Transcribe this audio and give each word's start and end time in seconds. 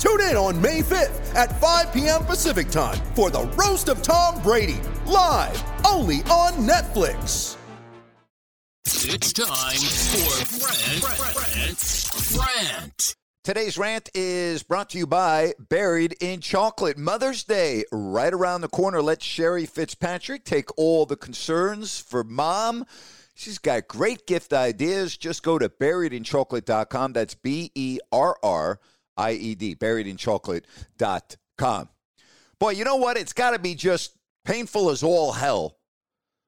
Tune 0.00 0.22
in 0.22 0.34
on 0.34 0.58
May 0.58 0.80
5th 0.80 1.34
at 1.34 1.60
5 1.60 1.92
p.m. 1.92 2.24
Pacific 2.24 2.70
time 2.70 2.96
for 3.14 3.28
the 3.28 3.42
Roast 3.48 3.90
of 3.90 4.00
Tom 4.00 4.40
Brady, 4.42 4.80
live 5.04 5.62
only 5.86 6.20
on 6.30 6.54
Netflix. 6.66 7.58
It's 8.86 9.30
time 9.34 9.76
for 9.76 10.58
Brent, 10.58 11.02
Brent, 11.34 12.34
Brent. 12.34 13.14
Today's 13.44 13.76
rant 13.76 14.08
is 14.14 14.62
brought 14.62 14.88
to 14.90 14.98
you 14.98 15.06
by 15.06 15.52
Berried 15.68 16.16
in 16.22 16.40
Chocolate. 16.40 16.96
Mother's 16.96 17.44
Day 17.44 17.84
right 17.92 18.32
around 18.32 18.62
the 18.62 18.68
corner. 18.68 19.02
Let 19.02 19.22
Shari 19.22 19.66
Fitzpatrick 19.66 20.44
take 20.44 20.70
all 20.78 21.04
the 21.04 21.16
concerns 21.16 21.98
for 21.98 22.24
mom. 22.24 22.86
She's 23.34 23.58
got 23.58 23.86
great 23.86 24.26
gift 24.26 24.54
ideas. 24.54 25.18
Just 25.18 25.42
go 25.42 25.58
to 25.58 25.68
berriedinchocolate.com. 25.68 27.12
That's 27.12 27.34
B 27.34 27.70
E 27.74 27.98
R 28.10 28.38
R 28.42 28.80
I 29.16 29.32
E 29.32 29.54
D, 29.54 29.74
berriedinchocolate.com. 29.74 31.88
Boy, 32.58 32.70
you 32.70 32.84
know 32.84 32.96
what? 32.96 33.16
It's 33.16 33.32
got 33.32 33.52
to 33.52 33.58
be 33.58 33.74
just 33.74 34.12
painful 34.44 34.90
as 34.90 35.02
all 35.02 35.32
hell 35.32 35.78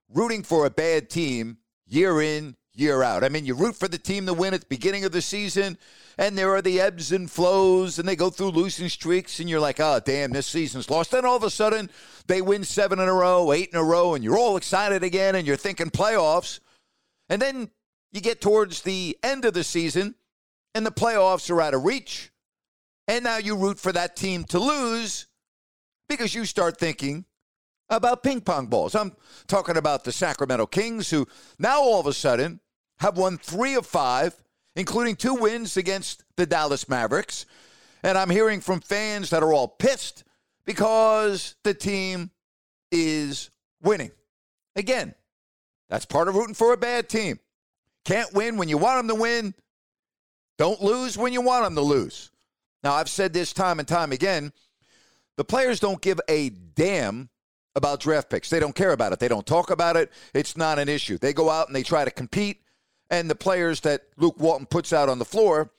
rooting 0.08 0.42
for 0.42 0.66
a 0.66 0.70
bad 0.70 1.08
team 1.08 1.58
year 1.86 2.20
in, 2.20 2.56
year 2.74 3.02
out. 3.02 3.24
I 3.24 3.28
mean, 3.28 3.46
you 3.46 3.54
root 3.54 3.76
for 3.76 3.88
the 3.88 3.98
team 3.98 4.26
to 4.26 4.34
win 4.34 4.54
at 4.54 4.60
the 4.60 4.66
beginning 4.66 5.04
of 5.04 5.12
the 5.12 5.22
season, 5.22 5.78
and 6.18 6.36
there 6.36 6.54
are 6.54 6.62
the 6.62 6.80
ebbs 6.80 7.12
and 7.12 7.30
flows, 7.30 7.98
and 7.98 8.08
they 8.08 8.16
go 8.16 8.30
through 8.30 8.50
losing 8.50 8.88
streaks, 8.88 9.40
and 9.40 9.48
you're 9.48 9.60
like, 9.60 9.80
oh, 9.80 10.00
damn, 10.04 10.32
this 10.32 10.46
season's 10.46 10.90
lost. 10.90 11.10
Then 11.10 11.24
all 11.24 11.36
of 11.36 11.42
a 11.42 11.50
sudden, 11.50 11.90
they 12.26 12.42
win 12.42 12.64
seven 12.64 12.98
in 12.98 13.08
a 13.08 13.12
row, 13.12 13.52
eight 13.52 13.70
in 13.72 13.78
a 13.78 13.84
row, 13.84 14.14
and 14.14 14.24
you're 14.24 14.38
all 14.38 14.56
excited 14.56 15.02
again, 15.02 15.34
and 15.34 15.46
you're 15.46 15.56
thinking 15.56 15.90
playoffs. 15.90 16.60
And 17.28 17.40
then 17.40 17.70
you 18.10 18.20
get 18.20 18.40
towards 18.40 18.82
the 18.82 19.16
end 19.22 19.44
of 19.44 19.54
the 19.54 19.64
season, 19.64 20.14
and 20.74 20.84
the 20.84 20.90
playoffs 20.90 21.50
are 21.50 21.60
out 21.60 21.74
of 21.74 21.84
reach. 21.84 22.31
And 23.08 23.24
now 23.24 23.38
you 23.38 23.56
root 23.56 23.78
for 23.78 23.92
that 23.92 24.16
team 24.16 24.44
to 24.44 24.58
lose 24.58 25.26
because 26.08 26.34
you 26.34 26.44
start 26.44 26.78
thinking, 26.78 27.24
about 27.96 28.22
ping 28.22 28.40
pong 28.40 28.66
balls. 28.66 28.94
I'm 28.94 29.14
talking 29.46 29.76
about 29.76 30.04
the 30.04 30.12
Sacramento 30.12 30.66
Kings, 30.66 31.10
who 31.10 31.26
now 31.58 31.80
all 31.80 32.00
of 32.00 32.06
a 32.06 32.12
sudden 32.12 32.60
have 33.00 33.16
won 33.16 33.38
three 33.38 33.74
of 33.74 33.86
five, 33.86 34.34
including 34.76 35.16
two 35.16 35.34
wins 35.34 35.76
against 35.76 36.24
the 36.36 36.46
Dallas 36.46 36.88
Mavericks. 36.88 37.46
And 38.02 38.16
I'm 38.18 38.30
hearing 38.30 38.60
from 38.60 38.80
fans 38.80 39.30
that 39.30 39.42
are 39.42 39.52
all 39.52 39.68
pissed 39.68 40.24
because 40.64 41.54
the 41.64 41.74
team 41.74 42.30
is 42.90 43.50
winning. 43.82 44.10
Again, 44.74 45.14
that's 45.88 46.06
part 46.06 46.28
of 46.28 46.34
rooting 46.34 46.54
for 46.54 46.72
a 46.72 46.76
bad 46.76 47.08
team. 47.08 47.38
Can't 48.04 48.32
win 48.32 48.56
when 48.56 48.68
you 48.68 48.78
want 48.78 48.98
them 48.98 49.08
to 49.16 49.20
win. 49.20 49.54
Don't 50.58 50.82
lose 50.82 51.16
when 51.16 51.32
you 51.32 51.42
want 51.42 51.64
them 51.64 51.74
to 51.74 51.80
lose. 51.82 52.31
Now, 52.82 52.94
I've 52.94 53.08
said 53.08 53.32
this 53.32 53.52
time 53.52 53.78
and 53.78 53.86
time 53.86 54.12
again. 54.12 54.52
The 55.36 55.44
players 55.44 55.80
don't 55.80 56.00
give 56.00 56.20
a 56.28 56.50
damn 56.50 57.30
about 57.74 58.00
draft 58.00 58.28
picks. 58.28 58.50
They 58.50 58.60
don't 58.60 58.74
care 58.74 58.92
about 58.92 59.12
it. 59.12 59.18
They 59.18 59.28
don't 59.28 59.46
talk 59.46 59.70
about 59.70 59.96
it. 59.96 60.10
It's 60.34 60.56
not 60.56 60.78
an 60.78 60.88
issue. 60.88 61.18
They 61.18 61.32
go 61.32 61.48
out 61.48 61.68
and 61.68 61.76
they 61.76 61.82
try 61.82 62.04
to 62.04 62.10
compete. 62.10 62.60
And 63.10 63.30
the 63.30 63.34
players 63.34 63.80
that 63.80 64.02
Luke 64.16 64.38
Walton 64.38 64.66
puts 64.66 64.92
out 64.92 65.08
on 65.08 65.18
the 65.18 65.24
floor, 65.24 65.70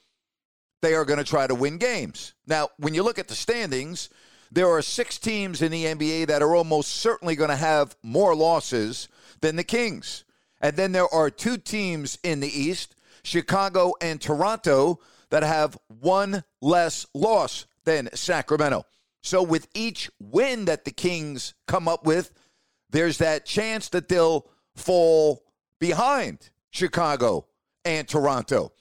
they 0.82 0.94
are 0.94 1.04
going 1.04 1.18
to 1.18 1.24
try 1.24 1.46
to 1.46 1.54
win 1.54 1.78
games. 1.78 2.34
Now, 2.46 2.68
when 2.78 2.94
you 2.94 3.02
look 3.02 3.18
at 3.18 3.28
the 3.28 3.34
standings, 3.34 4.08
there 4.50 4.68
are 4.68 4.82
six 4.82 5.18
teams 5.18 5.62
in 5.62 5.72
the 5.72 5.84
NBA 5.84 6.28
that 6.28 6.42
are 6.42 6.54
almost 6.54 6.92
certainly 6.92 7.34
going 7.36 7.50
to 7.50 7.56
have 7.56 7.96
more 8.02 8.34
losses 8.34 9.08
than 9.40 9.56
the 9.56 9.64
Kings. 9.64 10.24
And 10.60 10.76
then 10.76 10.92
there 10.92 11.12
are 11.12 11.30
two 11.30 11.56
teams 11.56 12.18
in 12.22 12.40
the 12.40 12.48
East, 12.48 12.94
Chicago 13.22 13.94
and 14.00 14.20
Toronto, 14.20 15.00
that 15.34 15.42
have 15.42 15.76
one 15.88 16.44
less 16.62 17.06
loss 17.12 17.66
than 17.82 18.08
Sacramento. 18.14 18.84
So 19.20 19.42
with 19.42 19.66
each 19.74 20.08
win 20.20 20.66
that 20.66 20.84
the 20.84 20.92
Kings 20.92 21.54
come 21.66 21.88
up 21.88 22.06
with, 22.06 22.30
there's 22.90 23.18
that 23.18 23.44
chance 23.44 23.88
that 23.88 24.08
they'll 24.08 24.46
fall 24.76 25.42
behind 25.80 26.50
Chicago 26.70 27.48
and 27.84 28.06
Toronto. 28.06 28.74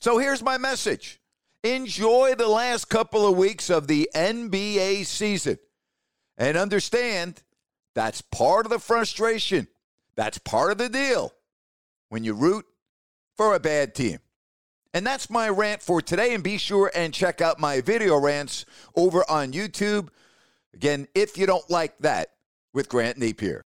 So 0.00 0.18
here's 0.18 0.42
my 0.42 0.58
message. 0.58 1.20
Enjoy 1.62 2.34
the 2.36 2.48
last 2.48 2.86
couple 2.86 3.24
of 3.24 3.36
weeks 3.36 3.70
of 3.70 3.86
the 3.86 4.10
NBA 4.12 5.06
season 5.06 5.60
and 6.36 6.56
understand 6.56 7.44
that's 7.94 8.22
part 8.22 8.66
of 8.66 8.72
the 8.72 8.80
frustration. 8.80 9.68
That's 10.16 10.38
part 10.38 10.72
of 10.72 10.78
the 10.78 10.88
deal 10.88 11.32
when 12.08 12.24
you 12.24 12.34
root 12.34 12.66
for 13.36 13.54
a 13.54 13.60
bad 13.60 13.94
team. 13.94 14.18
And 14.94 15.06
that's 15.06 15.30
my 15.30 15.48
rant 15.48 15.82
for 15.82 16.02
today. 16.02 16.34
And 16.34 16.42
be 16.42 16.58
sure 16.58 16.90
and 16.94 17.14
check 17.14 17.40
out 17.40 17.60
my 17.60 17.80
video 17.80 18.18
rants 18.18 18.64
over 18.96 19.24
on 19.30 19.52
YouTube. 19.52 20.08
Again, 20.74 21.06
if 21.14 21.36
you 21.36 21.46
don't 21.46 21.68
like 21.70 21.98
that 21.98 22.32
with 22.72 22.88
Grant 22.88 23.18
Napear. 23.18 23.60